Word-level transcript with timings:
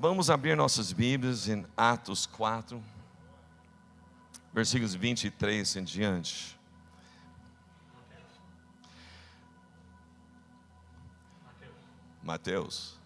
Vamos 0.00 0.30
abrir 0.30 0.56
nossas 0.56 0.92
Bíblias 0.92 1.46
em 1.46 1.62
Atos 1.76 2.24
4, 2.24 2.82
versículos 4.50 4.94
23 4.94 5.76
em 5.76 5.84
diante. 5.84 6.58
Mateus. 12.22 12.98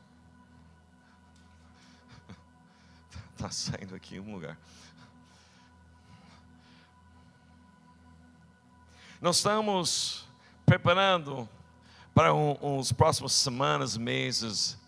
Está 3.32 3.50
saindo 3.50 3.96
aqui 3.96 4.20
um 4.20 4.32
lugar. 4.32 4.56
Nós 9.20 9.38
estamos 9.38 10.28
preparando 10.64 11.48
para 12.14 12.32
um, 12.32 12.56
uns 12.78 12.92
próximos 12.92 13.32
semanas, 13.32 13.96
meses, 13.96 14.78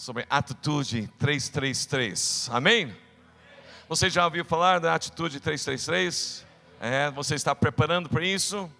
sobre 0.00 0.24
atitude 0.30 1.08
333. 1.18 2.48
Amém? 2.50 2.96
Você 3.86 4.08
já 4.08 4.24
ouviu 4.24 4.46
falar 4.46 4.80
da 4.80 4.94
atitude 4.94 5.38
333? 5.40 6.46
É, 6.80 7.10
você 7.10 7.34
está 7.34 7.54
preparando 7.54 8.08
para 8.08 8.24
isso? 8.24 8.70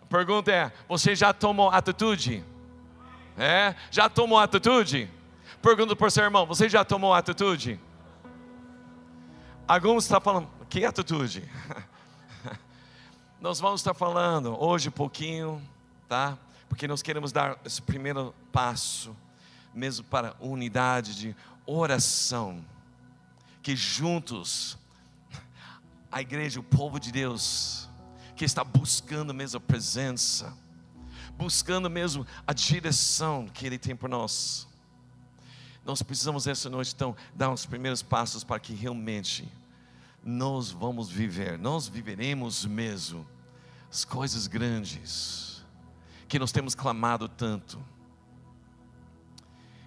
A 0.00 0.06
pergunta 0.06 0.52
é: 0.52 0.72
você 0.88 1.16
já 1.16 1.32
tomou 1.32 1.70
atitude? 1.70 2.44
É, 3.36 3.74
já 3.90 4.08
tomou 4.08 4.38
atitude? 4.38 5.10
Pergunta 5.60 5.96
para 5.96 6.06
o 6.06 6.10
seu 6.10 6.22
irmão: 6.22 6.46
você 6.46 6.68
já 6.68 6.84
tomou 6.84 7.12
atitude? 7.12 7.80
Alguns 9.66 10.04
estão 10.04 10.20
falando: 10.20 10.48
que 10.70 10.84
atitude? 10.84 11.50
Nós 13.40 13.58
vamos 13.58 13.80
estar 13.80 13.92
falando 13.92 14.56
hoje 14.62 14.88
um 14.88 14.92
pouquinho, 14.92 15.60
tá? 16.08 16.38
Porque 16.68 16.86
nós 16.88 17.02
queremos 17.02 17.30
dar 17.30 17.58
esse 17.64 17.82
primeiro 17.82 18.34
passo, 18.50 19.14
mesmo 19.74 20.04
para 20.04 20.36
unidade 20.40 21.14
de 21.16 21.36
oração, 21.66 22.64
que 23.62 23.74
juntos, 23.74 24.78
a 26.10 26.20
igreja, 26.20 26.60
o 26.60 26.62
povo 26.62 27.00
de 27.00 27.10
Deus, 27.10 27.88
que 28.36 28.44
está 28.44 28.62
buscando 28.62 29.32
mesmo 29.32 29.58
a 29.58 29.60
presença, 29.60 30.56
buscando 31.36 31.88
mesmo 31.90 32.26
a 32.46 32.52
direção 32.52 33.48
que 33.52 33.66
Ele 33.66 33.78
tem 33.78 33.96
por 33.96 34.08
nós. 34.08 34.68
Nós 35.84 36.02
precisamos 36.02 36.46
essa 36.46 36.70
noite, 36.70 36.92
então, 36.94 37.16
dar 37.34 37.50
os 37.50 37.66
primeiros 37.66 38.02
passos 38.02 38.42
para 38.42 38.58
que 38.58 38.72
realmente 38.72 39.46
nós 40.24 40.70
vamos 40.70 41.10
viver, 41.10 41.58
nós 41.58 41.86
viveremos 41.86 42.64
mesmo 42.64 43.26
as 43.90 44.04
coisas 44.04 44.46
grandes 44.46 45.62
que 46.26 46.38
nós 46.38 46.50
temos 46.50 46.74
clamado 46.74 47.28
tanto. 47.28 47.78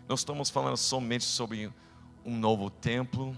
Nós 0.07 0.19
estamos 0.19 0.49
falando 0.49 0.77
somente 0.77 1.25
sobre 1.25 1.71
um 2.23 2.37
novo 2.37 2.69
templo, 2.69 3.35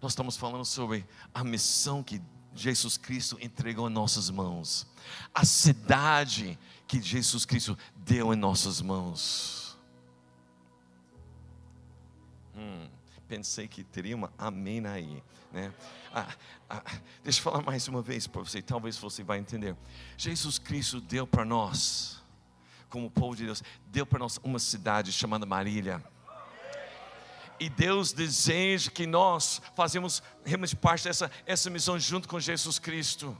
nós 0.00 0.12
estamos 0.12 0.36
falando 0.36 0.64
sobre 0.64 1.06
a 1.32 1.44
missão 1.44 2.02
que 2.02 2.20
Jesus 2.54 2.96
Cristo 2.96 3.38
entregou 3.40 3.88
em 3.88 3.92
nossas 3.92 4.28
mãos, 4.30 4.86
a 5.32 5.44
cidade 5.44 6.58
que 6.86 7.00
Jesus 7.00 7.44
Cristo 7.44 7.78
deu 7.94 8.32
em 8.32 8.36
nossas 8.36 8.80
mãos. 8.80 9.78
Hum, 12.54 12.88
pensei 13.28 13.66
que 13.66 13.82
teria 13.82 14.14
uma 14.14 14.32
amém 14.36 14.84
aí, 14.86 15.22
né? 15.52 15.72
Ah, 16.12 16.28
ah, 16.68 16.82
deixa 17.22 17.38
eu 17.38 17.44
falar 17.44 17.62
mais 17.62 17.88
uma 17.88 18.02
vez 18.02 18.26
para 18.26 18.42
você, 18.42 18.60
talvez 18.60 18.98
você 18.98 19.22
vai 19.22 19.38
entender. 19.38 19.76
Jesus 20.18 20.58
Cristo 20.58 21.00
deu 21.00 21.26
para 21.26 21.44
nós, 21.44 22.21
como 22.92 23.10
povo 23.10 23.34
de 23.34 23.46
Deus, 23.46 23.62
deu 23.86 24.04
para 24.04 24.18
nós 24.18 24.38
uma 24.44 24.58
cidade 24.58 25.10
chamada 25.10 25.46
Marília. 25.46 26.04
E 27.58 27.70
Deus 27.70 28.12
deseja 28.12 28.90
que 28.90 29.06
nós 29.06 29.62
fazemos 29.74 30.22
realmente 30.44 30.76
parte 30.76 31.04
dessa 31.04 31.30
essa 31.46 31.70
missão 31.70 31.98
junto 31.98 32.28
com 32.28 32.38
Jesus 32.38 32.78
Cristo. 32.78 33.34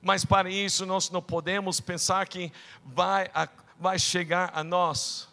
Mas 0.00 0.24
para 0.24 0.48
isso 0.48 0.86
nós 0.86 1.10
não 1.10 1.20
podemos 1.20 1.78
pensar 1.78 2.26
que 2.26 2.50
vai, 2.84 3.28
vai 3.78 3.98
chegar 3.98 4.50
a 4.54 4.64
nós 4.64 5.28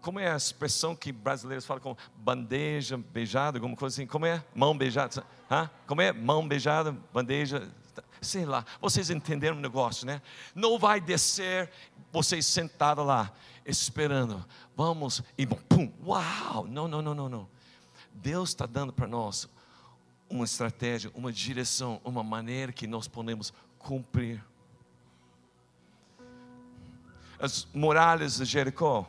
como 0.00 0.18
é 0.18 0.32
a 0.32 0.36
expressão 0.36 0.96
que 0.96 1.12
brasileiros 1.12 1.66
falam 1.66 1.82
com 1.82 1.96
bandeja 2.16 2.96
beijada, 2.96 3.58
alguma 3.58 3.76
coisa 3.76 3.94
assim? 3.94 4.06
Como 4.06 4.24
é? 4.24 4.42
Mão 4.54 4.74
beijada? 4.74 5.22
Hã? 5.50 5.68
Como 5.86 6.00
é? 6.00 6.12
Mão 6.12 6.46
beijada, 6.46 6.96
bandeja, 7.12 7.68
sei 8.20 8.44
lá. 8.44 8.64
Vocês 8.80 9.10
entenderam 9.10 9.56
o 9.56 9.60
negócio, 9.60 10.06
né? 10.06 10.22
Não 10.54 10.78
vai 10.78 11.00
descer 11.00 11.70
vocês 12.12 12.46
sentados 12.46 13.04
lá, 13.04 13.32
esperando. 13.64 14.44
Vamos 14.76 15.22
e 15.36 15.46
pum, 15.46 15.92
uau! 16.04 16.66
Não, 16.68 16.88
não, 16.88 17.02
não, 17.02 17.14
não, 17.14 17.28
não. 17.28 17.48
Deus 18.12 18.50
está 18.50 18.66
dando 18.66 18.92
para 18.92 19.06
nós 19.06 19.48
uma 20.28 20.44
estratégia, 20.44 21.10
uma 21.14 21.32
direção, 21.32 22.00
uma 22.04 22.22
maneira 22.22 22.72
que 22.72 22.86
nós 22.86 23.08
podemos 23.08 23.52
cumprir. 23.78 24.44
As 27.38 27.66
muralhas 27.72 28.36
de 28.36 28.44
Jericó 28.44 29.08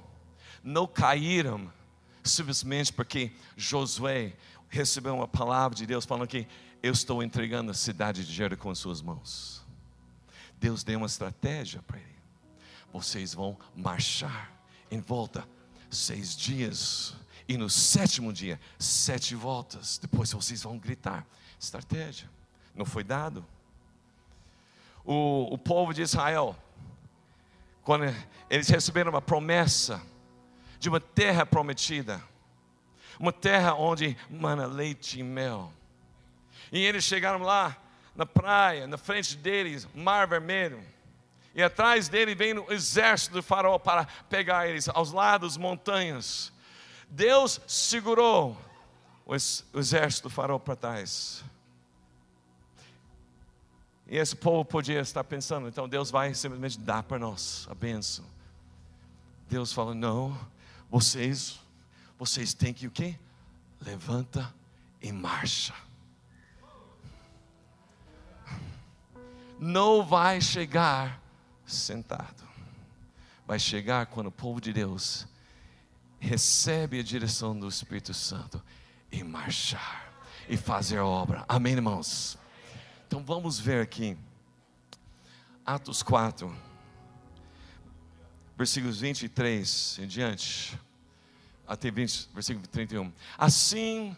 não 0.64 0.86
caíram 0.86 1.72
simplesmente 2.24 2.94
porque 2.94 3.32
Josué 3.58 4.34
recebeu 4.70 5.16
uma 5.16 5.28
palavra 5.28 5.76
de 5.76 5.86
Deus 5.86 6.06
falando 6.06 6.28
que 6.28 6.48
eu 6.82 6.94
estou 6.94 7.22
entregando 7.22 7.72
a 7.72 7.74
cidade 7.74 8.26
de 8.26 8.32
Jericó 8.32 8.72
em 8.72 8.76
suas 8.76 9.02
mãos. 9.02 9.66
Deus 10.60 10.84
deu 10.84 10.98
uma 10.98 11.08
estratégia 11.08 11.82
para 11.82 11.98
ele. 11.98 12.08
Vocês 12.92 13.34
vão 13.34 13.58
marchar 13.76 14.52
em 14.90 15.00
volta 15.00 15.48
seis 15.90 16.36
dias 16.36 17.16
e 17.48 17.58
no 17.58 17.70
sétimo 17.70 18.32
dia 18.32 18.60
sete 18.78 19.36
voltas. 19.36 19.98
Depois 19.98 20.32
vocês 20.32 20.64
vão 20.64 20.78
gritar. 20.78 21.26
Estratégia 21.60 22.30
não 22.76 22.86
foi 22.86 23.04
dado. 23.04 23.46
O, 25.04 25.54
o 25.54 25.58
povo 25.58 25.94
de 25.94 26.02
Israel, 26.02 26.56
quando 27.84 28.06
eles 28.50 28.70
receberam 28.70 29.12
uma 29.12 29.22
promessa 29.22 30.02
de 30.80 30.88
uma 30.88 31.00
terra 31.00 31.46
prometida, 31.46 32.22
uma 33.20 33.34
terra 33.34 33.74
onde 33.76 34.18
mana 34.30 34.66
leite 34.66 35.20
e 35.20 35.24
mel. 35.24 35.74
E 36.72 36.80
eles 36.80 37.04
chegaram 37.04 37.42
lá 37.42 37.76
na 38.16 38.26
praia, 38.26 38.88
na 38.88 38.98
frente 38.98 39.36
deles, 39.36 39.88
mar 39.94 40.28
vermelho. 40.28 40.82
E 41.54 41.62
atrás 41.62 42.08
dele 42.08 42.34
vem 42.34 42.58
o 42.58 42.72
exército 42.72 43.34
do 43.34 43.44
faraó 43.44 43.78
para 43.78 44.06
pegar 44.30 44.68
eles, 44.68 44.88
aos 44.88 45.12
lados 45.12 45.58
montanhas. 45.58 46.54
Deus 47.10 47.60
segurou 47.68 48.58
o 49.26 49.36
exército 49.36 50.30
do 50.30 50.34
faraó 50.34 50.58
para 50.58 50.76
trás. 50.76 51.44
E 54.08 54.18
esse 54.18 54.36
povo 54.36 54.66
podia 54.66 55.02
estar 55.02 55.24
pensando, 55.24 55.68
então 55.68 55.88
Deus 55.88 56.10
vai 56.10 56.34
simplesmente 56.34 56.80
dar 56.80 57.04
para 57.04 57.20
nós 57.20 57.68
a 57.70 57.76
bênção. 57.76 58.26
Deus 59.48 59.72
falou: 59.72 59.94
não, 59.94 60.38
vocês, 60.90 61.60
vocês 62.20 62.54
têm 62.54 62.74
que 62.74 62.86
o 62.86 62.92
quê? 62.92 63.18
Levanta 63.80 64.54
e 65.02 65.10
marcha. 65.12 65.74
Não 69.58 70.06
vai 70.06 70.42
chegar 70.42 71.22
sentado. 71.66 72.48
Vai 73.48 73.58
chegar 73.58 74.06
quando 74.08 74.28
o 74.28 74.32
povo 74.32 74.60
de 74.60 74.74
Deus 74.74 75.26
recebe 76.20 77.00
a 77.00 77.04
direção 77.04 77.58
do 77.58 77.68
Espírito 77.70 78.14
Santo 78.14 78.62
e 79.10 79.24
marchar 79.24 80.14
e 80.50 80.58
fazer 80.58 80.98
a 80.98 81.06
obra. 81.06 81.46
Amém, 81.48 81.74
irmãos? 81.74 82.38
Então 83.08 83.24
vamos 83.24 83.58
ver 83.58 83.82
aqui. 83.82 84.18
Atos 85.66 86.04
4 86.04 86.70
versículos 88.58 89.00
23 89.00 90.00
em 90.00 90.08
diante, 90.08 90.78
até 91.70 91.92
20, 91.92 92.30
versículo 92.34 92.68
31. 92.68 93.12
Assim 93.38 94.18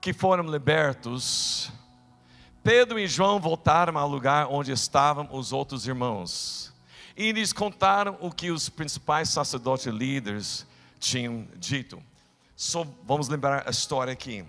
que 0.00 0.12
foram 0.12 0.44
libertos, 0.44 1.72
Pedro 2.62 2.98
e 2.98 3.08
João 3.08 3.40
voltaram 3.40 3.98
ao 3.98 4.06
lugar 4.08 4.46
onde 4.48 4.70
estavam 4.70 5.26
os 5.32 5.52
outros 5.52 5.86
irmãos 5.86 6.72
e 7.16 7.32
lhes 7.32 7.52
contaram 7.52 8.18
o 8.20 8.30
que 8.30 8.50
os 8.50 8.68
principais 8.68 9.30
sacerdotes 9.30 9.86
e 9.86 9.90
líderes 9.90 10.66
tinham 11.00 11.48
dito. 11.56 12.02
Só 12.54 12.86
vamos 13.04 13.28
lembrar 13.28 13.66
a 13.66 13.70
história 13.70 14.12
aqui. 14.12 14.44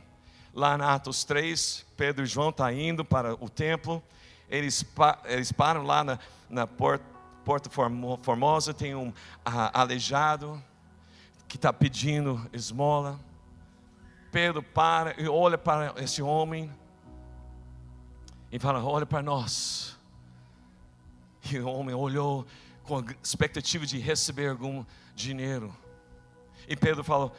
Lá 0.54 0.78
na 0.78 0.94
Atos 0.94 1.24
3, 1.24 1.86
Pedro 1.96 2.24
e 2.24 2.28
João 2.28 2.50
estão 2.50 2.66
tá 2.66 2.74
indo 2.74 3.04
para 3.06 3.34
o 3.34 3.50
templo, 3.50 4.04
eles, 4.50 4.86
eles 5.26 5.52
param 5.52 5.84
lá 5.84 6.04
na, 6.04 6.20
na 6.50 6.68
porta 6.68 7.16
Porta 7.46 7.70
Formosa 7.70 8.74
tem 8.74 8.96
um 8.96 9.14
aleijado 9.46 10.62
que 11.48 11.56
está 11.58 11.72
pedindo 11.72 12.50
esmola. 12.52 13.20
Pedro 14.32 14.62
para 14.62 15.20
e 15.20 15.28
olha 15.28 15.58
para 15.58 15.94
esse 15.98 16.22
homem 16.22 16.72
e 18.52 18.60
fala: 18.60 18.84
Olha 18.84 19.06
para 19.06 19.22
nós. 19.22 19.98
E 21.52 21.60
o 21.60 21.68
homem 21.68 21.94
olhou 21.94 22.46
com 22.84 23.00
a 23.00 23.04
expectativa 23.24 23.86
de 23.86 24.00
receber 24.00 24.50
algum 24.50 24.84
dinheiro. 25.16 25.76
E 26.68 26.76
Pedro 26.76 27.04
falou: 27.04 27.36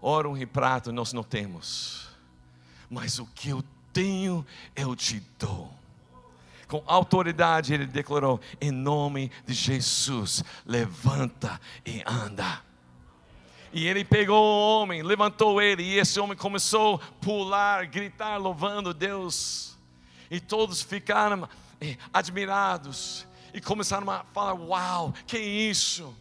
ouro 0.00 0.36
e 0.38 0.46
prata 0.46 0.92
nós 0.92 1.12
não 1.12 1.22
temos, 1.22 2.08
mas 2.88 3.18
o 3.18 3.26
que 3.26 3.50
eu 3.50 3.62
tenho 3.92 4.46
eu 4.74 4.94
te 4.94 5.20
dou. 5.38 5.72
Com 6.66 6.82
autoridade 6.86 7.72
ele 7.72 7.86
declarou: 7.86 8.40
em 8.60 8.70
nome 8.70 9.30
de 9.46 9.54
Jesus, 9.54 10.44
levanta 10.64 11.60
e 11.84 12.02
anda. 12.06 12.62
E 13.72 13.86
ele 13.86 14.04
pegou 14.04 14.42
o 14.42 14.82
homem, 14.82 15.02
levantou 15.02 15.60
ele, 15.60 15.82
e 15.82 15.98
esse 15.98 16.18
homem 16.18 16.36
começou 16.36 16.96
a 16.96 16.98
pular, 17.20 17.86
gritar, 17.86 18.36
louvando 18.36 18.94
Deus. 18.94 19.76
E 20.30 20.40
todos 20.40 20.82
ficaram 20.82 21.48
eh, 21.80 21.96
admirados 22.12 23.26
e 23.52 23.60
começaram 23.60 24.10
a 24.10 24.24
falar: 24.32 24.54
Uau, 24.54 25.14
que 25.26 25.38
isso! 25.38 26.14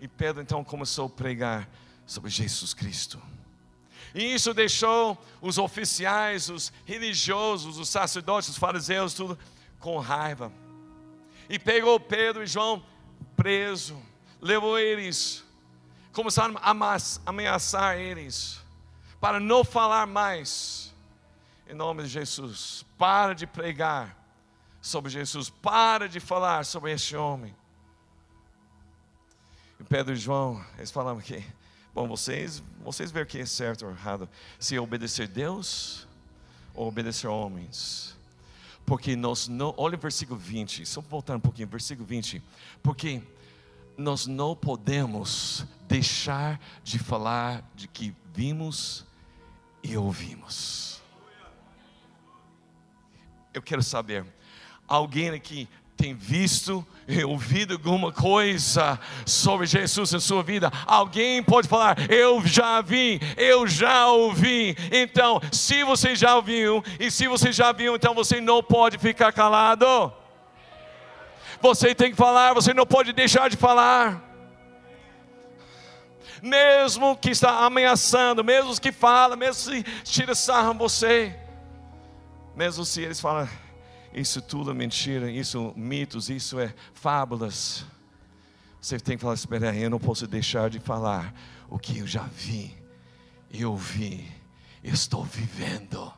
E 0.00 0.08
Pedro 0.08 0.42
então 0.42 0.62
começou 0.62 1.06
a 1.06 1.10
pregar 1.10 1.68
sobre 2.06 2.30
Jesus 2.30 2.74
Cristo. 2.74 3.20
E 4.14 4.34
isso 4.34 4.54
deixou 4.54 5.18
os 5.40 5.58
oficiais, 5.58 6.48
os 6.48 6.72
religiosos, 6.84 7.78
os 7.78 7.88
sacerdotes, 7.88 8.50
os 8.50 8.56
fariseus, 8.56 9.14
tudo 9.14 9.38
com 9.80 9.98
raiva. 9.98 10.52
E 11.48 11.58
pegou 11.58 11.98
Pedro 11.98 12.42
e 12.42 12.46
João 12.46 12.84
preso, 13.36 14.00
levou 14.40 14.78
eles, 14.78 15.44
começaram 16.14 16.54
a 16.62 16.74
ameaçar 17.26 17.98
eles, 17.98 18.60
para 19.20 19.40
não 19.40 19.64
falar 19.64 20.06
mais, 20.06 20.94
em 21.68 21.74
nome 21.74 22.04
de 22.04 22.08
Jesus. 22.08 22.86
Para 22.96 23.34
de 23.34 23.46
pregar 23.46 24.16
sobre 24.80 25.10
Jesus, 25.10 25.50
para 25.50 26.08
de 26.08 26.20
falar 26.20 26.64
sobre 26.64 26.92
esse 26.92 27.16
homem. 27.16 27.54
E 29.80 29.84
Pedro 29.84 30.14
e 30.14 30.16
João, 30.16 30.64
eles 30.78 30.90
falavam 30.90 31.20
que, 31.20 31.44
bom, 31.92 32.06
vocês, 32.06 32.62
vocês 32.82 33.10
veem 33.10 33.24
o 33.24 33.26
que 33.26 33.40
é 33.40 33.46
certo 33.46 33.84
ou 33.84 33.90
errado, 33.90 34.28
se 34.58 34.78
obedecer 34.78 35.26
Deus 35.26 36.06
ou 36.74 36.86
obedecer 36.86 37.26
homens. 37.26 38.14
Porque 38.86 39.16
nós 39.16 39.48
não, 39.48 39.74
olha 39.76 39.96
o 39.96 40.00
versículo 40.00 40.38
20, 40.38 40.86
só 40.86 41.00
voltar 41.00 41.36
um 41.36 41.40
pouquinho, 41.40 41.66
versículo 41.66 42.06
20, 42.06 42.42
porque 42.82 43.20
nós 43.96 44.26
não 44.26 44.56
podemos 44.56 45.66
deixar 45.86 46.60
de 46.82 46.98
falar 46.98 47.62
de 47.74 47.86
que 47.86 48.14
vimos 48.32 49.06
e 49.82 49.96
ouvimos. 49.96 51.02
Eu 53.52 53.62
quero 53.62 53.82
saber, 53.82 54.24
alguém 54.88 55.30
aqui 55.30 55.68
tem 55.96 56.12
visto 56.12 56.84
e 57.06 57.22
ouvido 57.22 57.74
alguma 57.74 58.10
coisa 58.10 58.98
sobre 59.24 59.66
Jesus 59.66 60.12
em 60.12 60.18
sua 60.18 60.42
vida, 60.42 60.70
alguém 60.86 61.42
pode 61.42 61.68
falar: 61.68 62.10
Eu 62.10 62.44
já 62.44 62.80
vi, 62.80 63.20
eu 63.36 63.66
já 63.66 64.08
ouvi. 64.08 64.76
Então, 64.90 65.40
se 65.52 65.84
você 65.84 66.16
já 66.16 66.34
ouviu, 66.34 66.82
e 66.98 67.10
se 67.10 67.28
você 67.28 67.52
já 67.52 67.72
viu, 67.72 67.94
então 67.94 68.14
você 68.14 68.40
não 68.40 68.62
pode 68.62 68.98
ficar 68.98 69.32
calado. 69.32 70.12
Você 71.64 71.94
tem 71.94 72.10
que 72.10 72.16
falar, 72.18 72.52
você 72.52 72.74
não 72.74 72.84
pode 72.84 73.14
deixar 73.14 73.48
de 73.48 73.56
falar. 73.56 74.22
Mesmo 76.42 77.16
que 77.16 77.30
está 77.30 77.64
ameaçando, 77.64 78.44
mesmo 78.44 78.78
que 78.78 78.92
fala, 78.92 79.34
mesmo 79.34 79.54
se 79.54 79.82
tira 80.02 80.34
sarro 80.34 80.74
você, 80.74 81.34
mesmo 82.54 82.84
se 82.84 83.00
eles 83.00 83.18
falam, 83.18 83.48
isso 84.12 84.42
tudo 84.42 84.72
é 84.72 84.74
mentira, 84.74 85.30
isso 85.30 85.72
mitos, 85.74 86.28
isso 86.28 86.60
é 86.60 86.74
fábulas. 86.92 87.86
Você 88.78 89.00
tem 89.00 89.16
que 89.16 89.22
falar, 89.22 89.32
espera 89.32 89.70
aí, 89.70 89.84
eu 89.84 89.88
não 89.88 89.98
posso 89.98 90.26
deixar 90.26 90.68
de 90.68 90.78
falar 90.78 91.32
o 91.70 91.78
que 91.78 92.00
eu 92.00 92.06
já 92.06 92.24
vi, 92.24 92.76
eu 93.50 93.70
ouvi, 93.70 94.30
estou 94.82 95.24
vivendo. 95.24 96.12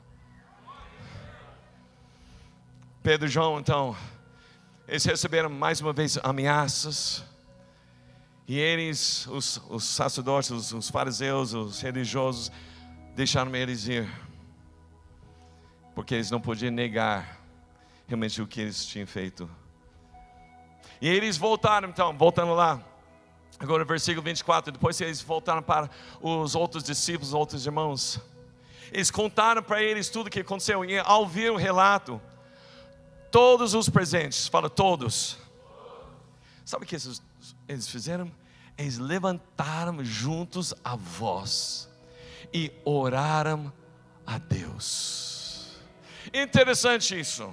Pedro 3.00 3.28
João, 3.28 3.60
então, 3.60 3.96
eles 4.88 5.04
receberam 5.04 5.50
mais 5.50 5.80
uma 5.80 5.92
vez 5.92 6.16
ameaças, 6.22 7.24
e 8.46 8.58
eles, 8.58 9.26
os, 9.26 9.60
os 9.68 9.84
sacerdotes, 9.84 10.50
os, 10.50 10.72
os 10.72 10.88
fariseus, 10.88 11.52
os 11.52 11.80
religiosos, 11.80 12.52
deixaram 13.14 13.54
eles 13.56 13.88
ir, 13.88 14.08
porque 15.94 16.14
eles 16.14 16.30
não 16.30 16.40
podiam 16.40 16.70
negar 16.70 17.40
realmente 18.06 18.40
o 18.40 18.46
que 18.46 18.60
eles 18.60 18.86
tinham 18.86 19.06
feito. 19.06 19.50
E 21.00 21.08
eles 21.08 21.36
voltaram, 21.36 21.88
então, 21.88 22.16
voltando 22.16 22.54
lá, 22.54 22.80
agora 23.58 23.84
versículo 23.84 24.22
24. 24.22 24.70
Depois 24.70 25.00
eles 25.00 25.20
voltaram 25.20 25.62
para 25.62 25.90
os 26.20 26.54
outros 26.54 26.84
discípulos, 26.84 27.28
os 27.28 27.34
outros 27.34 27.66
irmãos. 27.66 28.20
Eles 28.92 29.10
contaram 29.10 29.62
para 29.62 29.82
eles 29.82 30.08
tudo 30.08 30.28
o 30.28 30.30
que 30.30 30.40
aconteceu, 30.40 30.84
e 30.84 30.96
ao 31.00 31.22
ouvir 31.22 31.50
o 31.50 31.56
relato, 31.56 32.20
todos 33.30 33.74
os 33.74 33.88
presentes, 33.88 34.48
fala 34.48 34.68
todos. 34.68 35.38
Sabe 36.64 36.84
o 36.84 36.86
que 36.86 36.94
eles, 36.94 37.22
eles 37.68 37.88
fizeram? 37.88 38.30
Eles 38.76 38.98
levantaram 38.98 40.04
juntos 40.04 40.74
a 40.84 40.96
voz 40.96 41.88
e 42.52 42.72
oraram 42.84 43.72
a 44.26 44.38
Deus. 44.38 45.78
Interessante 46.34 47.18
isso. 47.18 47.52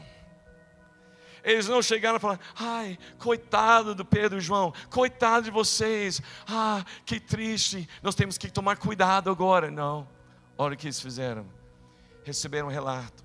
Eles 1.43 1.67
não 1.67 1.81
chegaram 1.81 2.15
a 2.15 2.19
falar, 2.19 2.39
ai, 2.55 2.97
coitado 3.19 3.93
do 3.93 4.05
Pedro 4.05 4.37
e 4.37 4.41
João, 4.41 4.73
coitado 4.89 5.43
de 5.43 5.51
vocês, 5.51 6.21
ah, 6.47 6.83
que 7.05 7.19
triste, 7.19 7.87
nós 8.01 8.15
temos 8.15 8.37
que 8.37 8.49
tomar 8.49 8.77
cuidado 8.77 9.29
agora. 9.29 9.69
Não, 9.69 10.07
olha 10.57 10.73
o 10.73 10.77
que 10.77 10.87
eles 10.87 11.01
fizeram. 11.01 11.45
Receberam 12.23 12.67
um 12.67 12.71
relato, 12.71 13.23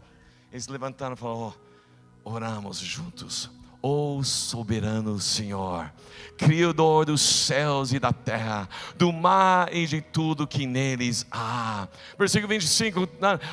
eles 0.51 0.67
levantaram 0.67 1.15
e 1.15 1.17
falaram, 1.17 1.55
oh, 1.55 1.68
oramos 2.29 2.79
juntos. 2.79 3.51
Ó 3.81 4.17
oh, 4.17 4.25
soberano 4.25 5.21
Senhor, 5.21 5.93
Criador 6.37 7.07
dos 7.07 7.21
céus 7.21 7.93
e 7.93 8.01
da 8.01 8.13
terra, 8.13 8.69
do 8.97 9.13
mar 9.13 9.73
e 9.73 9.87
de 9.87 10.01
tudo 10.01 10.49
que 10.49 10.67
neles 10.67 11.25
há. 11.31 11.87
Versículo 12.19 12.49
25: 12.49 13.09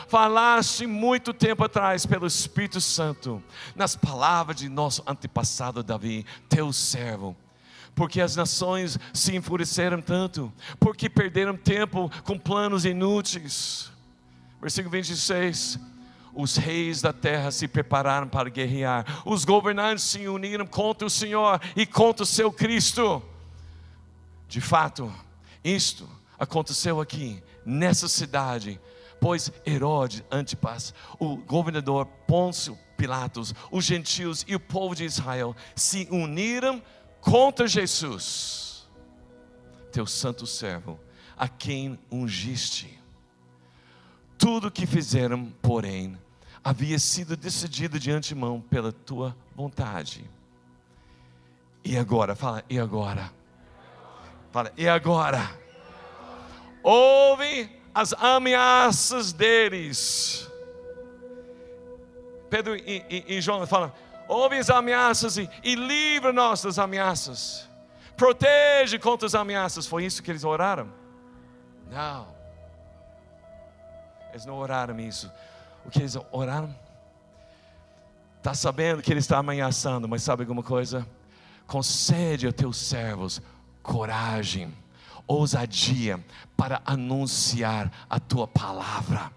Falaste 0.08 0.88
muito 0.88 1.32
tempo 1.32 1.64
atrás 1.64 2.08
pelo 2.08 2.26
Espírito 2.26 2.82
Santo, 2.82 3.42
nas 3.76 3.96
palavras 3.96 4.58
de 4.58 4.68
nosso 4.68 5.04
antepassado 5.06 5.84
Davi, 5.84 6.26
teu 6.50 6.74
servo 6.74 7.36
porque 7.94 8.20
as 8.20 8.36
nações 8.36 9.00
se 9.14 9.34
enfureceram 9.38 10.02
tanto, 10.02 10.52
porque 10.82 11.10
perderam 11.10 11.56
tempo 11.56 12.12
com 12.26 12.38
planos 12.38 12.84
inúteis. 12.84 13.90
Versículo 14.60 14.92
26 14.92 15.80
os 16.36 16.58
reis 16.58 17.02
da 17.02 17.14
terra 17.14 17.50
se 17.50 17.68
prepararam 17.68 18.28
para 18.28 18.50
guerrear, 18.50 19.24
os 19.26 19.46
governantes 19.46 20.04
se 20.04 20.28
uniram 20.28 20.68
contra 20.68 21.08
o 21.08 21.10
Senhor 21.10 21.62
e 21.76 21.86
contra 21.86 22.24
o 22.24 22.28
seu 22.28 22.52
Cristo. 22.52 23.24
De 24.48 24.60
fato, 24.62 25.12
isto 25.64 26.08
aconteceu 26.38 27.00
aqui, 27.00 27.42
nessa 27.66 28.08
cidade, 28.08 28.80
pois 29.20 29.52
Herodes 29.66 30.24
Antipas, 30.30 30.94
o 31.18 31.38
governador 31.38 32.06
Pôncio 32.28 32.78
Pilatos, 32.98 33.54
os 33.72 33.84
gentios 33.84 34.46
e 34.48 34.56
o 34.56 34.60
povo 34.60 34.96
de 34.96 35.04
Israel 35.04 35.56
se 35.76 36.08
uniram 36.12 36.82
contra 37.20 37.68
Jesus, 37.68 38.88
teu 39.92 40.06
santo 40.06 40.46
servo, 40.46 41.00
a 41.36 41.48
quem 41.48 41.98
ungiste. 42.12 43.00
Tudo 44.38 44.70
que 44.70 44.86
fizeram, 44.86 45.46
porém, 45.62 46.18
havia 46.66 46.98
sido 46.98 47.38
decidido 47.38 48.00
de 48.00 48.10
antemão 48.10 48.60
pela 48.60 48.92
tua 48.92 49.38
vontade. 49.56 50.28
E 51.84 51.96
agora, 51.96 52.36
fala, 52.36 52.64
e 52.68 52.80
agora? 52.80 53.32
Fala, 54.52 54.74
e 54.76 54.88
agora? 54.88 55.48
Ouve 56.82 57.70
as 57.94 58.14
ameaças 58.14 59.32
deles. 59.32 60.50
Pedro 62.50 62.76
e, 62.76 63.06
e, 63.08 63.36
e 63.38 63.42
João 63.42 63.68
falam: 63.68 63.94
ouve 64.28 64.58
as 64.58 64.72
ameaças 64.72 65.38
e, 65.38 65.48
e 65.64 65.76
livra-nos 65.76 66.64
das 66.64 66.80
ameaças. 66.80 67.70
Protege 68.18 68.98
contra 68.98 69.28
as 69.28 69.36
ameaças. 69.36 69.86
Foi 69.86 70.04
isso 70.04 70.24
que 70.24 70.32
eles 70.32 70.44
oraram? 70.44 70.92
Não. 71.92 72.34
Eles 74.32 74.46
não 74.46 74.56
oraram 74.56 75.00
isso 75.00 75.32
o 75.86 75.90
que 75.90 76.00
eles 76.00 76.18
oraram. 76.32 76.74
Está 78.38 78.54
sabendo 78.54 79.02
que 79.02 79.12
ele 79.12 79.20
está 79.20 79.40
ameaçando, 79.40 80.08
mas 80.08 80.22
sabe 80.24 80.44
alguma 80.44 80.62
coisa? 80.62 81.08
Concede 81.66 82.48
a 82.48 82.54
teus 82.54 82.78
servos 82.78 83.42
coragem, 83.82 84.74
ousadia 85.28 86.24
para 86.56 86.82
anunciar 86.86 87.92
a 88.10 88.20
tua 88.20 88.48
palavra. 88.48 89.32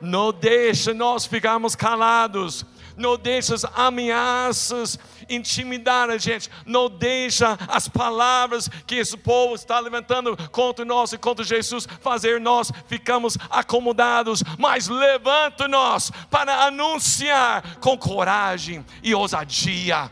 Não 0.00 0.32
deixa 0.32 0.92
nós 0.92 1.26
ficarmos 1.26 1.74
calados. 1.74 2.64
Não 2.96 3.16
deixa 3.16 3.54
as 3.54 3.64
ameaças 3.64 4.98
intimidar 5.28 6.08
a 6.08 6.18
gente. 6.18 6.50
Não 6.64 6.88
deixa 6.88 7.58
as 7.68 7.88
palavras 7.88 8.68
que 8.86 8.94
esse 8.94 9.16
povo 9.16 9.54
está 9.54 9.78
levantando 9.78 10.36
contra 10.50 10.84
nós 10.84 11.12
e 11.12 11.18
contra 11.18 11.44
Jesus 11.44 11.86
fazer 12.00 12.40
nós 12.40 12.72
ficamos 12.86 13.36
acomodados. 13.50 14.42
Mas 14.58 14.88
levanta 14.88 15.68
nós 15.68 16.10
para 16.30 16.64
anunciar 16.64 17.76
com 17.78 17.96
coragem 17.98 18.84
e 19.02 19.14
ousadia. 19.14 20.10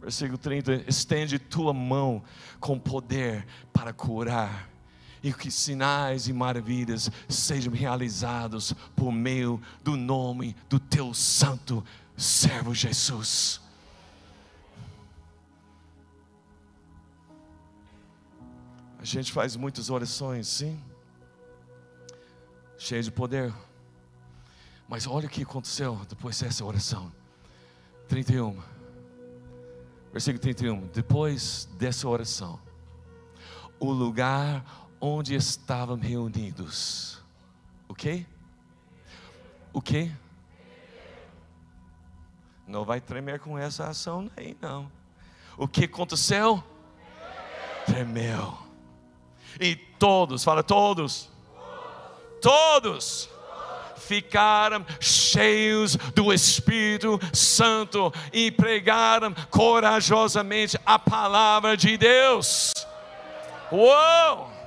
Versículo 0.00 0.38
30: 0.38 0.84
estende 0.86 1.38
tua 1.38 1.72
mão 1.72 2.22
com 2.60 2.78
poder 2.78 3.46
para 3.72 3.92
curar 3.92 4.68
e 5.22 5.32
que 5.32 5.50
sinais 5.50 6.28
e 6.28 6.32
maravilhas 6.32 7.10
sejam 7.28 7.72
realizados 7.72 8.74
por 8.94 9.12
meio 9.12 9.60
do 9.82 9.96
nome 9.96 10.56
do 10.68 10.78
teu 10.78 11.12
santo 11.14 11.84
servo 12.16 12.74
Jesus. 12.74 13.60
A 18.98 19.04
gente 19.04 19.32
faz 19.32 19.54
muitas 19.54 19.90
orações, 19.90 20.48
sim, 20.48 20.78
cheio 22.76 23.02
de 23.02 23.12
poder, 23.12 23.54
mas 24.88 25.06
olha 25.06 25.26
o 25.26 25.30
que 25.30 25.42
aconteceu 25.42 26.00
depois 26.08 26.40
dessa 26.40 26.64
oração. 26.64 27.12
31, 28.08 28.58
versículo 30.12 30.40
31. 30.40 30.86
Depois 30.88 31.68
dessa 31.78 32.08
oração, 32.08 32.58
o 33.78 33.92
lugar 33.92 34.87
onde 35.00 35.34
estavam 35.34 35.96
reunidos. 35.96 37.22
O 37.88 37.94
quê? 37.94 38.26
O 39.72 39.80
quê? 39.80 40.10
Não 42.66 42.84
vai 42.84 43.00
tremer 43.00 43.40
com 43.40 43.58
essa 43.58 43.88
ação 43.88 44.30
aí, 44.36 44.56
não. 44.60 44.90
O 45.56 45.66
que 45.66 45.84
aconteceu? 45.84 46.62
Tremeu. 47.86 48.58
E 49.60 49.74
todos, 49.74 50.44
fala 50.44 50.62
todos. 50.62 51.30
Todos 52.40 53.28
ficaram 53.96 54.86
cheios 55.00 55.96
do 56.14 56.32
Espírito 56.32 57.18
Santo 57.32 58.12
e 58.32 58.50
pregaram 58.50 59.34
corajosamente 59.50 60.78
a 60.84 60.98
palavra 60.98 61.76
de 61.76 61.96
Deus. 61.96 62.72
Uou! 63.70 64.57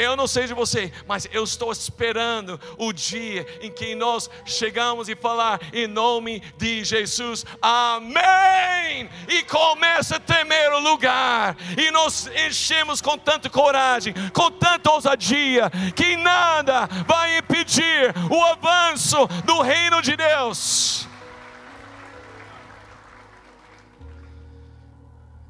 Eu 0.00 0.16
não 0.16 0.26
sei 0.26 0.46
de 0.46 0.54
você, 0.54 0.92
mas 1.06 1.28
eu 1.30 1.44
estou 1.44 1.70
esperando 1.70 2.58
o 2.78 2.92
dia 2.92 3.46
em 3.60 3.70
que 3.70 3.94
nós 3.94 4.30
chegamos 4.44 5.08
e 5.08 5.14
falar 5.14 5.60
em 5.72 5.86
nome 5.86 6.40
de 6.56 6.82
Jesus, 6.84 7.44
Amém! 7.60 9.08
E 9.28 9.42
começa 9.44 10.16
a 10.16 10.20
temer 10.20 10.72
o 10.72 10.80
lugar, 10.80 11.56
e 11.76 11.90
nos 11.90 12.28
enchemos 12.28 13.00
com 13.00 13.18
tanta 13.18 13.50
coragem, 13.50 14.14
com 14.32 14.50
tanta 14.50 14.90
ousadia, 14.90 15.70
que 15.94 16.16
nada 16.16 16.86
vai 17.06 17.38
impedir 17.38 18.14
o 18.30 18.42
avanço 18.44 19.26
do 19.44 19.60
reino 19.60 20.00
de 20.00 20.16
Deus. 20.16 21.06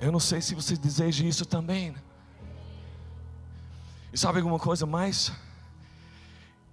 Eu 0.00 0.10
não 0.10 0.20
sei 0.20 0.40
se 0.40 0.54
você 0.54 0.76
deseja 0.76 1.24
isso 1.24 1.44
também. 1.44 1.94
E 4.12 4.18
sabe 4.18 4.38
alguma 4.38 4.58
coisa 4.58 4.84
mais? 4.86 5.32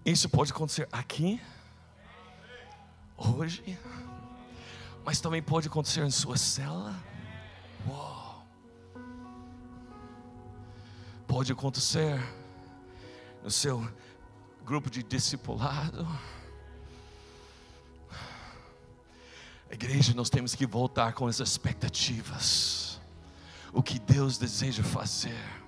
Isso 0.04 0.28
pode 0.28 0.52
acontecer 0.52 0.88
aqui, 0.92 1.40
hoje, 3.16 3.78
mas 5.06 5.22
também 5.22 5.42
pode 5.42 5.68
acontecer 5.68 6.04
em 6.04 6.10
sua 6.10 6.36
cela. 6.36 6.96
Uou. 7.88 8.44
Pode 11.28 11.52
acontecer 11.52 12.20
no 13.44 13.52
seu 13.52 13.88
grupo 14.66 14.90
de 14.90 15.04
discipulado. 15.04 16.08
A 19.70 19.74
igreja, 19.74 20.14
nós 20.16 20.30
temos 20.30 20.56
que 20.56 20.66
voltar 20.66 21.14
com 21.14 21.28
as 21.28 21.40
expectativas. 21.40 23.00
O 23.74 23.84
que 23.84 24.00
Deus 24.00 24.38
deseja 24.38 24.82
fazer 24.82 25.67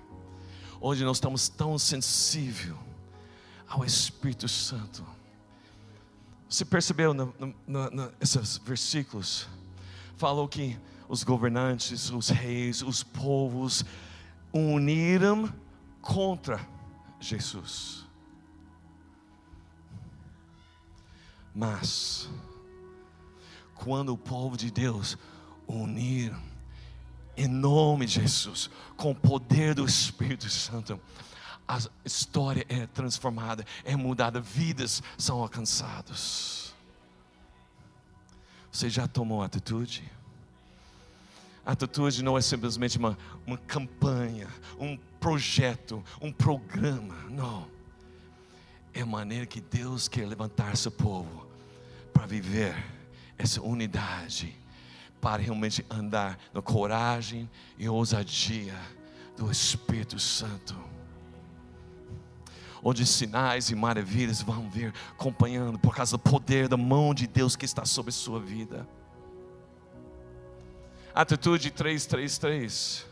onde 0.80 1.04
nós 1.04 1.18
estamos 1.18 1.48
tão 1.48 1.78
sensível 1.78 2.78
ao 3.68 3.84
Espírito 3.84 4.48
Santo. 4.48 5.04
Você 6.48 6.64
percebeu 6.64 7.14
nesses 8.18 8.58
versículos? 8.58 9.46
Falou 10.16 10.48
que 10.48 10.78
os 11.08 11.22
governantes, 11.22 12.10
os 12.10 12.28
reis, 12.28 12.82
os 12.82 13.02
povos 13.02 13.84
uniram 14.52 15.52
contra 16.00 16.60
Jesus. 17.20 18.06
Mas, 21.54 22.28
quando 23.74 24.12
o 24.12 24.18
povo 24.18 24.56
de 24.56 24.70
Deus 24.70 25.16
uniram 25.68 26.49
em 27.36 27.48
nome 27.48 28.06
de 28.06 28.20
Jesus, 28.20 28.70
com 28.96 29.12
o 29.12 29.14
poder 29.14 29.74
do 29.74 29.84
Espírito 29.84 30.48
Santo, 30.48 31.00
a 31.66 31.78
história 32.04 32.66
é 32.68 32.86
transformada, 32.86 33.64
é 33.84 33.94
mudada, 33.94 34.40
vidas 34.40 35.02
são 35.16 35.40
alcançadas. 35.40 36.74
Você 38.72 38.90
já 38.90 39.06
tomou 39.06 39.42
atitude? 39.42 40.02
Atitude 41.64 42.24
não 42.24 42.36
é 42.36 42.40
simplesmente 42.40 42.98
uma, 42.98 43.16
uma 43.46 43.56
campanha, 43.56 44.48
um 44.78 44.96
projeto, 45.20 46.02
um 46.20 46.32
programa, 46.32 47.14
não. 47.28 47.68
É 48.92 49.02
a 49.02 49.06
maneira 49.06 49.46
que 49.46 49.60
Deus 49.60 50.08
quer 50.08 50.26
levantar 50.26 50.76
seu 50.76 50.90
povo 50.90 51.46
para 52.12 52.26
viver 52.26 52.74
essa 53.38 53.62
unidade 53.62 54.59
para 55.20 55.42
realmente 55.42 55.84
andar 55.90 56.38
na 56.52 56.62
coragem 56.62 57.48
e 57.78 57.88
ousadia 57.88 58.74
do 59.36 59.50
Espírito 59.50 60.18
Santo. 60.18 60.74
Onde 62.82 63.04
sinais 63.04 63.68
e 63.68 63.74
maravilhas 63.74 64.40
vão 64.40 64.70
vir 64.70 64.94
acompanhando 65.10 65.78
por 65.78 65.94
causa 65.94 66.12
do 66.12 66.18
poder 66.18 66.66
da 66.66 66.76
mão 66.76 67.12
de 67.12 67.26
Deus 67.26 67.54
que 67.54 67.66
está 67.66 67.84
sobre 67.84 68.08
a 68.08 68.12
sua 68.12 68.40
vida. 68.40 68.88
Atitude 71.14 71.70
333. 71.70 73.06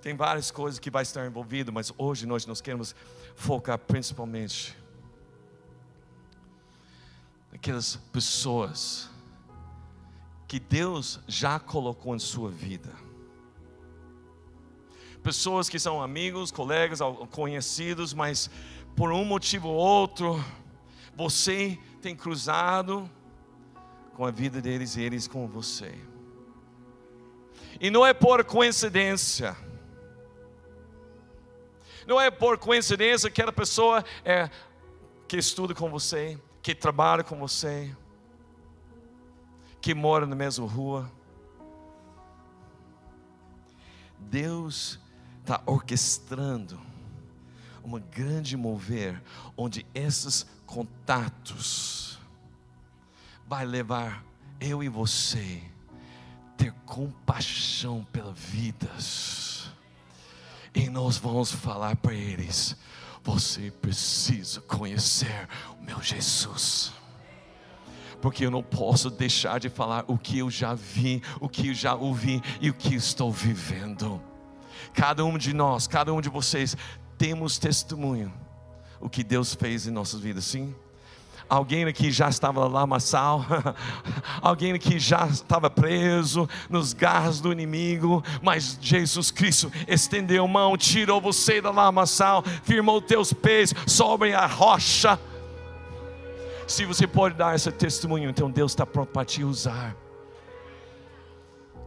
Tem 0.00 0.16
várias 0.16 0.50
coisas 0.50 0.78
que 0.78 0.90
vai 0.90 1.02
estar 1.02 1.26
envolvido, 1.26 1.70
mas 1.70 1.92
hoje 1.98 2.24
nós 2.24 2.46
nos 2.46 2.62
queremos 2.62 2.94
focar 3.34 3.78
principalmente 3.78 4.74
naquelas 7.52 7.96
pessoas 8.10 9.10
que 10.50 10.58
Deus 10.58 11.20
já 11.28 11.60
colocou 11.60 12.12
em 12.12 12.18
sua 12.18 12.50
vida. 12.50 12.90
Pessoas 15.22 15.68
que 15.68 15.78
são 15.78 16.02
amigos, 16.02 16.50
colegas, 16.50 16.98
conhecidos, 17.30 18.12
mas 18.12 18.50
por 18.96 19.12
um 19.12 19.24
motivo 19.24 19.68
ou 19.68 19.76
outro, 19.76 20.44
você 21.14 21.78
tem 22.02 22.16
cruzado 22.16 23.08
com 24.14 24.26
a 24.26 24.32
vida 24.32 24.60
deles 24.60 24.96
e 24.96 25.02
eles 25.02 25.28
com 25.28 25.46
você. 25.46 25.94
E 27.80 27.88
não 27.88 28.04
é 28.04 28.12
por 28.12 28.42
coincidência. 28.42 29.56
Não 32.08 32.20
é 32.20 32.28
por 32.28 32.58
coincidência 32.58 33.30
que 33.30 33.40
aquela 33.40 33.52
pessoa 33.52 34.04
é 34.24 34.50
que 35.28 35.36
estuda 35.36 35.76
com 35.76 35.88
você, 35.88 36.36
que 36.60 36.74
trabalha 36.74 37.22
com 37.22 37.38
você, 37.38 37.94
que 39.80 39.94
mora 39.94 40.26
na 40.26 40.36
mesma 40.36 40.66
rua. 40.66 41.10
Deus 44.18 44.98
está 45.40 45.62
orquestrando 45.64 46.80
uma 47.82 47.98
grande 47.98 48.56
mover, 48.56 49.20
onde 49.56 49.86
esses 49.94 50.46
contatos 50.66 52.18
vai 53.46 53.64
levar 53.64 54.24
eu 54.60 54.82
e 54.82 54.88
você 54.88 55.62
ter 56.56 56.72
compaixão 56.84 58.06
pelas 58.12 58.38
vidas. 58.38 59.70
E 60.74 60.88
nós 60.90 61.16
vamos 61.16 61.50
falar 61.50 61.96
para 61.96 62.14
eles: 62.14 62.76
você 63.24 63.70
precisa 63.70 64.60
conhecer 64.60 65.48
o 65.80 65.82
meu 65.82 66.00
Jesus 66.02 66.99
porque 68.20 68.44
eu 68.44 68.50
não 68.50 68.62
posso 68.62 69.10
deixar 69.10 69.58
de 69.58 69.68
falar 69.68 70.04
o 70.06 70.18
que 70.18 70.38
eu 70.38 70.50
já 70.50 70.74
vi, 70.74 71.22
o 71.40 71.48
que 71.48 71.68
eu 71.68 71.74
já 71.74 71.94
ouvi 71.94 72.42
e 72.60 72.70
o 72.70 72.74
que 72.74 72.94
estou 72.94 73.32
vivendo. 73.32 74.20
Cada 74.92 75.24
um 75.24 75.38
de 75.38 75.52
nós, 75.52 75.86
cada 75.86 76.12
um 76.12 76.20
de 76.20 76.28
vocês, 76.28 76.76
temos 77.16 77.58
testemunho. 77.58 78.32
o 79.00 79.08
que 79.08 79.24
Deus 79.24 79.54
fez 79.54 79.86
em 79.86 79.90
nossas 79.90 80.20
vidas, 80.20 80.44
sim? 80.44 80.74
Alguém 81.48 81.84
aqui 81.84 82.12
já 82.12 82.28
estava 82.28 82.60
lá 82.60 82.80
lamaçal, 82.80 83.44
alguém 84.40 84.72
aqui 84.72 85.00
já 85.00 85.26
estava 85.26 85.68
preso 85.68 86.48
nos 86.68 86.92
garras 86.92 87.40
do 87.40 87.50
inimigo, 87.50 88.22
mas 88.40 88.78
Jesus 88.80 89.32
Cristo 89.32 89.72
estendeu 89.88 90.46
mão, 90.46 90.76
tirou 90.76 91.20
você 91.20 91.60
da 91.60 91.72
lamaçal, 91.72 92.44
firmou 92.62 93.02
teus 93.02 93.32
pés 93.32 93.74
sobre 93.84 94.32
a 94.32 94.46
rocha. 94.46 95.18
Se 96.70 96.84
você 96.84 97.04
pode 97.04 97.34
dar 97.34 97.56
esse 97.56 97.68
testemunho, 97.72 98.30
então 98.30 98.48
Deus 98.48 98.70
está 98.70 98.86
pronto 98.86 99.10
para 99.10 99.24
te 99.24 99.42
usar. 99.42 99.96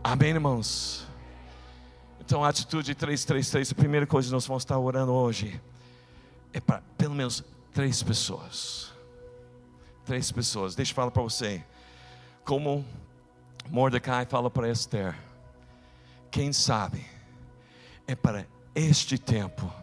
Amém, 0.03 0.31
irmãos? 0.31 1.07
Então, 2.19 2.43
a 2.43 2.49
atitude 2.49 2.93
333, 2.93 3.71
a 3.71 3.75
primeira 3.75 4.05
coisa 4.05 4.27
que 4.27 4.33
nós 4.33 4.45
vamos 4.45 4.63
estar 4.63 4.77
orando 4.77 5.13
hoje 5.13 5.61
é 6.51 6.59
para 6.59 6.83
pelo 6.97 7.15
menos 7.15 7.45
três 7.73 8.03
pessoas. 8.03 8.91
Três 10.05 10.29
pessoas. 10.33 10.75
Deixa 10.75 10.91
eu 10.91 10.95
falar 10.95 11.11
para 11.11 11.23
você. 11.23 11.63
Como 12.43 12.85
Mordecai 13.69 14.25
fala 14.25 14.49
para 14.49 14.69
Esther: 14.69 15.15
quem 16.29 16.51
sabe 16.51 17.05
é 18.05 18.15
para 18.15 18.45
este 18.75 19.17
tempo 19.17 19.73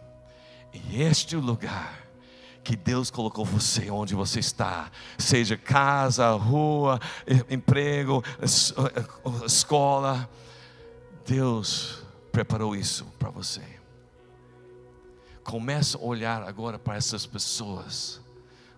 e 0.71 1.01
este 1.01 1.35
lugar 1.37 2.10
que 2.63 2.75
Deus 2.75 3.09
colocou 3.09 3.43
você 3.43 3.89
onde 3.89 4.13
você 4.13 4.39
está, 4.39 4.91
seja 5.17 5.57
casa, 5.57 6.29
rua, 6.31 6.99
emprego, 7.49 8.23
escola. 9.45 10.29
Deus 11.25 12.03
preparou 12.31 12.75
isso 12.75 13.05
para 13.17 13.29
você. 13.29 13.63
Começa 15.43 15.97
a 15.97 16.01
olhar 16.01 16.43
agora 16.43 16.77
para 16.77 16.95
essas 16.95 17.25
pessoas 17.25 18.21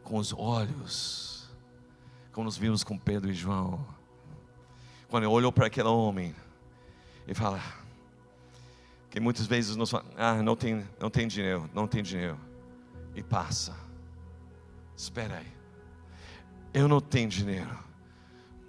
com 0.03 0.17
os 0.17 0.33
olhos 0.33 1.33
como 2.33 2.45
nos 2.45 2.57
vimos 2.57 2.83
com 2.83 2.97
Pedro 2.97 3.29
e 3.29 3.33
João. 3.33 3.85
Quando 5.07 5.31
olhou 5.31 5.51
para 5.51 5.67
aquele 5.67 5.87
homem 5.87 6.35
e 7.27 7.33
fala, 7.35 7.61
que 9.11 9.19
muitas 9.19 9.45
vezes 9.45 9.75
nos 9.75 9.91
fala, 9.91 10.05
ah, 10.17 10.41
não 10.41 10.55
tem, 10.55 10.83
não 10.99 11.11
tem 11.11 11.27
dinheiro, 11.27 11.69
não 11.73 11.87
tem 11.87 12.01
dinheiro, 12.01 12.37
e 13.15 13.24
passa. 13.24 13.75
Espera 14.96 15.38
aí, 15.38 15.53
eu 16.74 16.88
não 16.88 17.01
tenho 17.01 17.29
dinheiro 17.29 17.84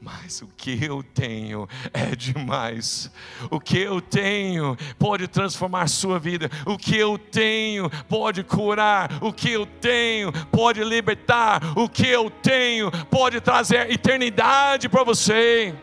mas 0.05 0.43
o 0.43 0.49
que 0.49 0.85
eu 0.85 1.03
tenho 1.03 1.67
é 1.91 2.15
demais. 2.15 3.11
O 3.51 3.59
que 3.59 3.79
eu 3.79 4.03
tenho 4.03 4.77
pode 4.99 5.27
transformar 5.27 5.89
sua 5.89 6.19
vida. 6.19 6.51
O 6.67 6.77
que 6.77 6.95
eu 6.95 7.17
tenho 7.17 7.89
pode 8.07 8.45
curar. 8.45 9.11
O 9.23 9.33
que 9.33 9.51
eu 9.51 9.65
tenho 9.65 10.31
pode 10.51 10.85
libertar. 10.85 11.63
O 11.75 11.89
que 11.89 12.07
eu 12.07 12.29
tenho 12.29 12.91
pode 13.07 13.41
trazer 13.41 13.91
eternidade 13.91 14.91
para 14.91 15.03
você. 15.03 15.75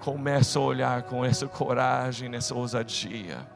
Começa 0.00 0.58
a 0.58 0.62
olhar 0.62 1.02
com 1.02 1.22
essa 1.22 1.46
coragem, 1.46 2.30
nessa 2.30 2.54
ousadia. 2.54 3.46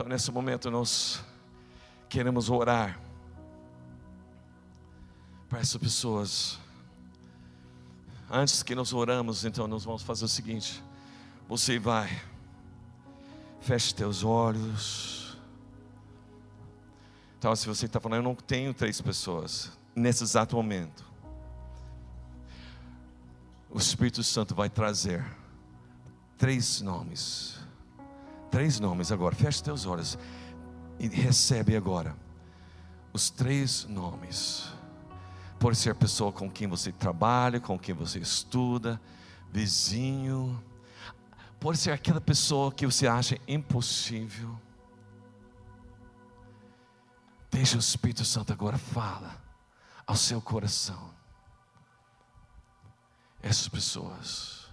Então, 0.00 0.08
nesse 0.08 0.32
momento, 0.32 0.70
nós 0.70 1.22
queremos 2.08 2.48
orar 2.48 2.98
para 5.46 5.58
essas 5.60 5.76
pessoas 5.76 6.58
Antes 8.30 8.62
que 8.62 8.74
nós 8.74 8.94
oramos, 8.94 9.44
então 9.44 9.68
nós 9.68 9.84
vamos 9.84 10.02
fazer 10.02 10.24
o 10.24 10.28
seguinte: 10.28 10.82
você 11.46 11.78
vai, 11.78 12.08
feche 13.60 13.94
teus 13.94 14.24
olhos. 14.24 15.36
Então, 17.38 17.54
se 17.54 17.66
você 17.66 17.84
está 17.84 18.00
falando, 18.00 18.20
eu 18.20 18.22
não 18.22 18.34
tenho 18.34 18.72
três 18.72 19.02
pessoas, 19.02 19.70
nesse 19.94 20.24
exato 20.24 20.56
momento, 20.56 21.04
o 23.68 23.76
Espírito 23.76 24.22
Santo 24.22 24.54
vai 24.54 24.70
trazer 24.70 25.22
três 26.38 26.80
nomes. 26.80 27.59
Três 28.50 28.80
nomes 28.80 29.12
agora, 29.12 29.34
feche 29.34 29.62
teus 29.62 29.86
olhos 29.86 30.18
e 30.98 31.08
recebe 31.08 31.76
agora 31.76 32.16
os 33.12 33.30
três 33.30 33.84
nomes 33.86 34.70
Pode 35.60 35.76
ser 35.76 35.90
a 35.90 35.94
pessoa 35.94 36.32
com 36.32 36.50
quem 36.50 36.66
você 36.66 36.90
trabalha, 36.90 37.60
com 37.60 37.78
quem 37.78 37.94
você 37.94 38.18
estuda, 38.18 38.98
vizinho. 39.52 40.58
Pode 41.60 41.76
ser 41.76 41.90
aquela 41.90 42.20
pessoa 42.20 42.72
que 42.72 42.86
você 42.86 43.06
acha 43.06 43.38
impossível. 43.46 44.58
Deixa 47.50 47.76
o 47.76 47.78
Espírito 47.78 48.24
Santo 48.24 48.54
agora 48.54 48.78
fala 48.78 49.38
ao 50.06 50.16
seu 50.16 50.40
coração. 50.40 51.10
Essas 53.42 53.68
pessoas, 53.68 54.66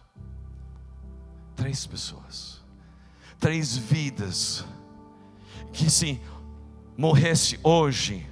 três 1.54 1.86
pessoas, 1.86 2.64
três 3.40 3.78
vidas, 3.78 4.66
que 5.72 5.90
se 5.90 6.20
morresse 6.98 7.60
hoje, 7.64 8.28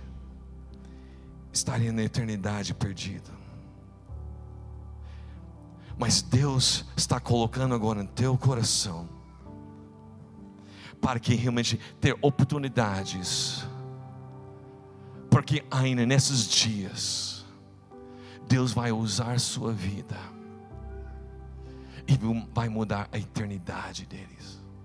estaria 1.53 1.91
na 1.91 2.03
eternidade 2.03 2.73
perdido. 2.73 3.31
Mas 5.97 6.21
Deus 6.21 6.85
está 6.97 7.19
colocando 7.19 7.73
agora 7.73 8.03
no 8.03 8.09
teu 8.09 8.37
coração 8.37 9.07
para 10.99 11.19
que 11.19 11.35
realmente 11.35 11.79
ter 12.01 12.17
oportunidades, 12.21 13.65
porque 15.29 15.63
ainda 15.69 16.05
nesses 16.05 16.47
dias 16.47 17.45
Deus 18.47 18.73
vai 18.73 18.91
usar 18.91 19.39
sua 19.39 19.71
vida 19.71 20.17
e 22.07 22.19
vai 22.53 22.69
mudar 22.69 23.07
a 23.11 23.17
eternidade 23.17 24.05
deles. 24.05 24.64